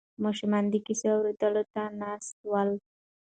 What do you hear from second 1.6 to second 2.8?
ته ناست ول.